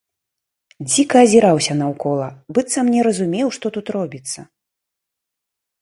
Дзіка 0.91 1.15
азіраўся 1.25 1.73
наўкола, 1.83 2.27
быццам 2.59 2.85
не 2.97 3.01
разумеў, 3.09 3.47
што 3.59 3.65
тут 3.77 3.87
робіцца. 4.01 4.39